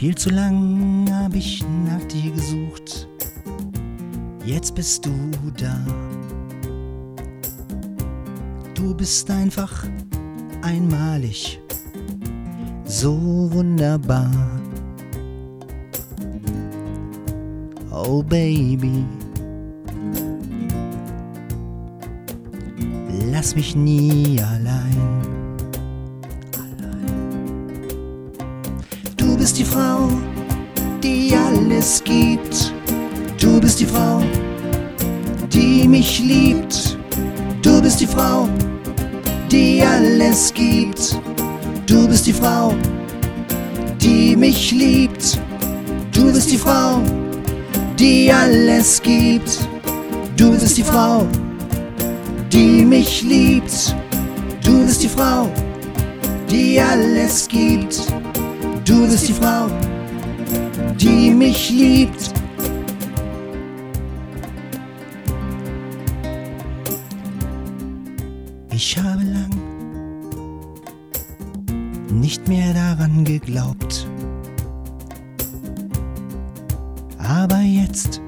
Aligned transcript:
Viel 0.00 0.14
zu 0.14 0.30
lang 0.30 1.06
hab 1.12 1.34
ich 1.34 1.62
nach 1.84 2.02
dir 2.04 2.30
gesucht, 2.30 3.06
jetzt 4.46 4.74
bist 4.74 5.04
du 5.04 5.12
da. 5.58 5.78
Du 8.74 8.94
bist 8.94 9.30
einfach 9.30 9.86
einmalig, 10.62 11.60
so 12.86 13.12
wunderbar. 13.52 14.30
Oh 17.92 18.22
Baby, 18.22 19.04
lass 23.30 23.54
mich 23.54 23.76
nie 23.76 24.40
allein. 24.40 25.39
Die 29.60 29.66
Frau, 29.66 30.08
die 31.02 31.34
alles 31.36 32.02
gibt. 32.02 32.72
Du 33.38 33.60
bist 33.60 33.78
die 33.78 33.84
Frau, 33.84 34.22
die 35.52 35.86
mich 35.86 36.18
liebt. 36.20 36.96
Du 37.60 37.82
bist 37.82 38.00
die 38.00 38.06
Frau, 38.06 38.48
die 39.50 39.82
alles 39.82 40.54
gibt. 40.54 41.20
Du 41.86 42.08
bist 42.08 42.26
die 42.26 42.32
Frau, 42.32 42.72
die 44.00 44.34
mich 44.34 44.72
liebt. 44.72 45.38
Du 46.10 46.32
bist 46.32 46.50
die 46.50 46.58
Frau, 46.58 47.02
die 47.98 48.32
alles 48.32 49.02
gibt. 49.02 49.58
Du 50.38 50.52
bist 50.52 50.78
die 50.78 50.84
Frau, 50.84 51.26
die 52.50 52.82
mich 52.82 53.22
liebt. 53.22 53.94
Du 54.64 54.86
bist 54.86 55.02
die 55.02 55.08
Frau, 55.08 55.50
die 56.48 56.80
alles 56.80 57.46
gibt. 57.46 58.06
Du 58.84 59.06
bist 59.06 59.28
die 59.28 59.32
Frau, 59.32 59.68
die 60.98 61.30
mich 61.30 61.70
liebt. 61.70 62.32
Ich 68.72 68.96
habe 68.98 69.22
lang 69.22 69.50
nicht 72.10 72.48
mehr 72.48 72.72
daran 72.74 73.24
geglaubt. 73.24 74.08
Aber 77.18 77.60
jetzt 77.60 78.20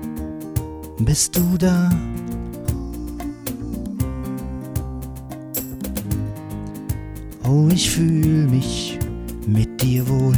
bist 1.01 1.37
du 1.37 1.57
da. 1.59 1.91
Oh, 7.45 7.69
ich 7.73 7.91
fühl 7.91 8.47
mich 8.49 8.99
mit 9.47 9.81
dir 9.81 10.07
wohl. 10.09 10.35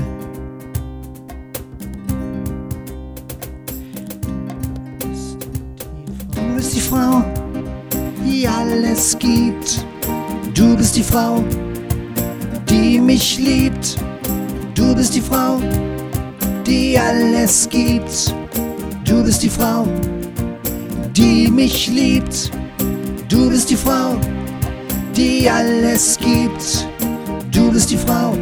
Du 6.35 6.57
bist 6.57 6.77
die 6.77 6.81
Frau, 6.81 7.25
die 8.25 8.49
alles 8.49 9.19
gibt. 9.19 9.85
Du 10.55 10.77
bist 10.77 10.97
die 10.97 11.03
Frau, 11.03 11.43
die 12.69 12.99
mich 12.99 13.39
liebt. 13.39 13.97
Du 14.75 14.95
bist 14.95 15.15
die 15.15 15.21
Frau, 15.21 15.59
die 16.67 16.99
alles 16.99 17.69
gibt. 17.69 18.35
Du 19.05 19.23
bist 19.23 19.43
die 19.43 19.51
Frau, 19.51 19.87
die 21.17 21.49
mich 21.51 21.89
liebt. 21.89 22.51
Du 23.29 23.51
bist 23.51 23.71
die 23.71 23.77
Frau, 23.77 24.17
die 25.17 25.49
alles 25.49 26.19
gibt. 26.19 26.89
Du 27.53 27.71
bist 27.71 27.91
die 27.91 27.97
Frau, 27.97 28.37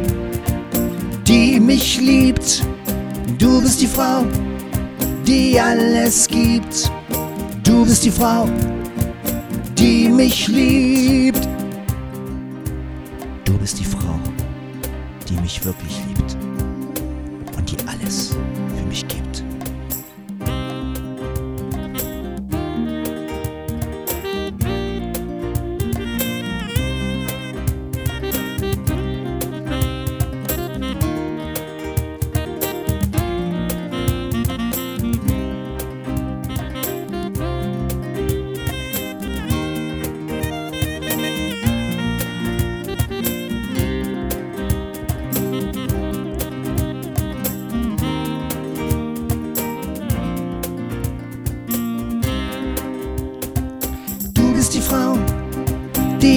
die 1.27 1.59
mich 1.59 1.99
liebt. 1.99 2.63
Du 3.37 3.61
bist 3.61 3.81
die 3.81 3.87
Frau, 3.87 4.23
die 5.25 5.59
alles 5.59 6.27
gibt. 6.27 6.91
Du 7.63 7.85
bist 7.85 8.03
die 8.03 8.11
Frau, 8.11 8.47
die 9.77 10.09
mich 10.09 10.47
liebt. 10.47 11.47
Du 13.45 13.57
bist 13.57 13.79
die 13.79 13.85
Frau, 13.85 14.19
die 15.29 15.35
mich 15.41 15.63
wirklich 15.63 16.01
liebt 16.07 16.37
und 17.57 17.71
die 17.71 17.77
alles 17.87 18.35
für 18.75 18.85
mich 18.87 19.07
gibt. 19.07 19.43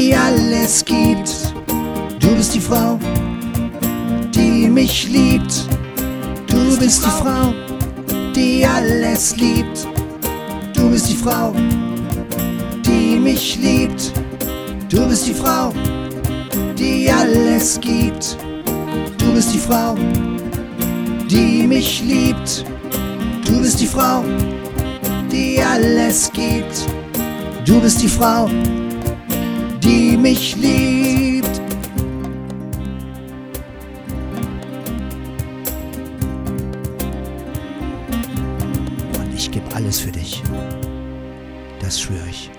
Die 0.07 0.15
alles 0.15 0.85
gibt. 0.85 1.53
Du 2.21 2.29
bist 2.37 2.55
die 2.55 2.61
Frau, 2.61 2.99
die 4.35 4.69
mich 4.69 5.09
liebt. 5.09 5.69
Du 6.47 6.79
bist 6.79 7.05
die 7.05 7.11
Frau, 7.11 7.53
die 8.35 8.65
alles 8.65 9.37
liebt. 9.37 9.89
Du 10.75 10.91
bist 10.91 11.11
die 11.11 11.17
Frau, 11.17 11.53
die 12.85 13.19
mich 13.19 13.59
liebt. 13.61 14.13
Du 14.89 15.09
bist 15.09 15.27
die 15.27 15.35
Frau, 15.35 15.73
die 16.79 17.11
alles 17.11 17.81
gibt. 17.81 18.37
Du 19.19 19.33
bist 19.33 19.53
die 19.55 19.59
Frau, 19.59 19.97
die 21.29 21.67
mich 21.67 22.03
liebt. 22.03 22.65
Du 23.45 23.61
bist 23.61 23.81
die 23.81 23.87
Frau, 23.87 24.23
die 25.33 25.61
alles 25.61 26.31
gibt. 26.33 26.87
Du 27.65 27.81
bist 27.81 28.01
die 28.01 28.09
Frau, 28.09 28.49
die 29.87 30.17
mich 30.17 30.57
liebt. 30.57 31.61
Und 39.19 39.35
ich 39.35 39.51
gebe 39.51 39.75
alles 39.75 40.01
für 40.01 40.11
dich. 40.11 40.43
Das 41.81 42.01
schwöre 42.01 42.29
ich. 42.29 42.51